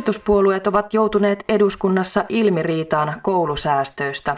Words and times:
Hallituspuolueet 0.00 0.66
ovat 0.66 0.94
joutuneet 0.94 1.44
eduskunnassa 1.48 2.24
ilmiriitaan 2.28 3.14
koulusäästöistä. 3.22 4.36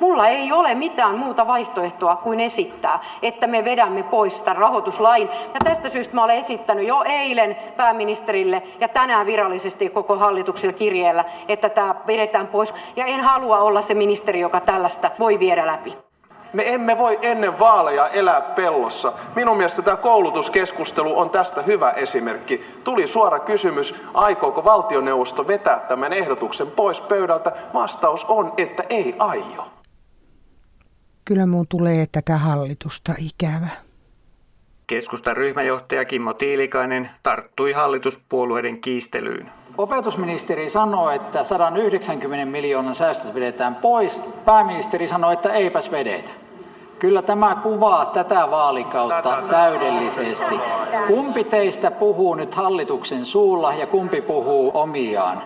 Mulla 0.00 0.28
ei 0.28 0.52
ole 0.52 0.74
mitään 0.74 1.18
muuta 1.18 1.46
vaihtoehtoa 1.46 2.16
kuin 2.16 2.40
esittää, 2.40 2.98
että 3.22 3.46
me 3.46 3.64
vedämme 3.64 4.02
pois 4.02 4.42
tämän 4.42 4.56
rahoituslain. 4.56 5.28
Ja 5.54 5.60
tästä 5.64 5.88
syystä 5.88 6.14
mä 6.14 6.24
olen 6.24 6.36
esittänyt 6.36 6.86
jo 6.86 7.02
eilen 7.06 7.56
pääministerille 7.76 8.62
ja 8.80 8.88
tänään 8.88 9.26
virallisesti 9.26 9.88
koko 9.88 10.16
hallitukselle 10.16 10.72
kirjeellä, 10.72 11.24
että 11.48 11.68
tämä 11.68 11.94
vedetään 12.06 12.46
pois. 12.46 12.74
Ja 12.96 13.06
en 13.06 13.20
halua 13.20 13.58
olla 13.58 13.80
se 13.80 13.94
ministeri, 13.94 14.40
joka 14.40 14.60
tällaista 14.60 15.10
voi 15.18 15.38
viedä 15.38 15.66
läpi. 15.66 16.09
Me 16.52 16.74
emme 16.74 16.98
voi 16.98 17.18
ennen 17.22 17.58
vaaleja 17.58 18.08
elää 18.08 18.40
pellossa. 18.40 19.12
Minun 19.36 19.56
mielestä 19.56 19.82
tämä 19.82 19.96
koulutuskeskustelu 19.96 21.18
on 21.18 21.30
tästä 21.30 21.62
hyvä 21.62 21.90
esimerkki. 21.90 22.64
Tuli 22.84 23.06
suora 23.06 23.38
kysymys, 23.38 23.94
aikooko 24.14 24.64
valtioneuvosto 24.64 25.46
vetää 25.46 25.78
tämän 25.78 26.12
ehdotuksen 26.12 26.70
pois 26.70 27.00
pöydältä. 27.00 27.52
Vastaus 27.74 28.24
on, 28.24 28.52
että 28.56 28.82
ei 28.88 29.14
aio. 29.18 29.66
Kyllä 31.24 31.46
mun 31.46 31.66
tulee 31.68 32.06
tätä 32.12 32.36
hallitusta 32.36 33.12
ikävä. 33.18 33.68
Keskustan 34.86 35.36
ryhmäjohtaja 35.36 36.04
Kimmo 36.04 36.34
Tiilikainen 36.34 37.10
tarttui 37.22 37.72
hallituspuolueiden 37.72 38.80
kiistelyyn. 38.80 39.50
Opetusministeri 39.78 40.70
sanoi, 40.70 41.16
että 41.16 41.44
190 41.44 42.46
miljoonan 42.46 42.94
säästöt 42.94 43.34
vedetään 43.34 43.74
pois. 43.74 44.20
Pääministeri 44.44 45.08
sanoi, 45.08 45.32
että 45.32 45.52
eipäs 45.52 45.90
vedetä. 45.90 46.30
Kyllä 47.00 47.22
tämä 47.22 47.54
kuvaa 47.62 48.06
tätä 48.06 48.50
vaalikautta 48.50 49.42
täydellisesti. 49.50 50.54
Kumpi 51.06 51.44
teistä 51.44 51.90
puhuu 51.90 52.34
nyt 52.34 52.54
hallituksen 52.54 53.26
suulla 53.26 53.74
ja 53.74 53.86
kumpi 53.86 54.20
puhuu 54.20 54.70
omiaan? 54.74 55.42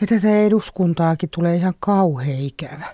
Ja 0.00 0.06
tätä 0.06 0.36
eduskuntaakin 0.36 1.28
tulee 1.34 1.54
ihan 1.54 1.74
kauhea 1.80 2.36
ikävä. 2.38 2.86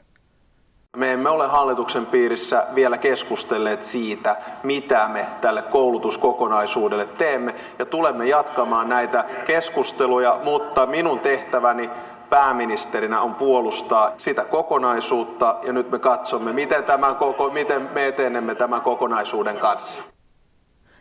Me 0.96 1.12
emme 1.12 1.28
ole 1.28 1.46
hallituksen 1.46 2.06
piirissä 2.06 2.66
vielä 2.74 2.98
keskustelleet 2.98 3.84
siitä, 3.84 4.36
mitä 4.62 5.08
me 5.08 5.26
tälle 5.40 5.62
koulutuskokonaisuudelle 5.62 7.06
teemme 7.06 7.54
ja 7.78 7.86
tulemme 7.86 8.26
jatkamaan 8.26 8.88
näitä 8.88 9.24
keskusteluja, 9.46 10.40
mutta 10.44 10.86
minun 10.86 11.20
tehtäväni 11.20 11.90
pääministerinä 12.30 13.20
on 13.20 13.34
puolustaa 13.34 14.14
sitä 14.18 14.44
kokonaisuutta 14.44 15.58
ja 15.62 15.72
nyt 15.72 15.90
me 15.90 15.98
katsomme, 15.98 16.52
miten, 16.52 16.84
tämän 16.84 17.16
koko, 17.16 17.50
miten 17.50 17.82
me 17.82 18.08
etenemme 18.08 18.54
tämän 18.54 18.82
kokonaisuuden 18.82 19.58
kanssa. 19.58 20.02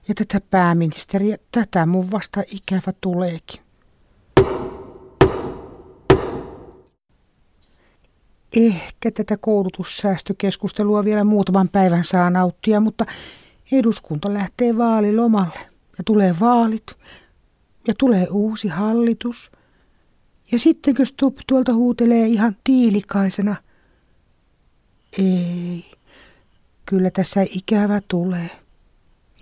Ja 0.08 0.14
tätä 0.16 0.48
pääministeriä, 0.50 1.38
tätä 1.52 1.86
mun 1.86 2.12
vasta 2.12 2.42
ikävä 2.42 2.92
tuleekin. 3.02 3.62
Ehkä 8.58 9.12
tätä 9.14 9.38
koulutussäästökeskustelua 9.38 11.06
vielä 11.06 11.24
muutaman 11.24 11.70
päivän 11.70 12.04
saa 12.04 12.30
nauttia, 12.30 12.80
mutta 12.80 13.06
eduskunta 13.72 14.34
lähtee 14.34 14.78
vaalilomalle 14.78 15.60
ja 15.98 16.04
tulee 16.06 16.36
vaalit 16.40 16.98
ja 17.88 17.94
tulee 17.98 18.28
uusi 18.32 18.68
hallitus. 18.68 19.52
Ja 20.52 20.60
sittenkö 20.60 21.06
Stubb 21.06 21.38
tuolta 21.48 21.74
huutelee 21.74 22.28
ihan 22.28 22.58
tiilikaisena? 22.64 23.56
Ei, 25.18 25.92
kyllä 26.86 27.12
tässä 27.12 27.42
ikävä 27.42 28.02
tulee 28.08 28.50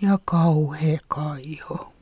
ja 0.02 0.18
kauhea 0.24 0.98
kaiho. 1.08 1.92